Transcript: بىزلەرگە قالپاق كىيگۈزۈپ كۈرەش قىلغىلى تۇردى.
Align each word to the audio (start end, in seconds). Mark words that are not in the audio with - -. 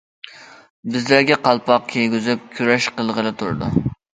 بىزلەرگە 0.95 1.37
قالپاق 1.49 1.85
كىيگۈزۈپ 1.93 2.49
كۈرەش 2.57 2.89
قىلغىلى 2.97 3.37
تۇردى. 3.45 3.71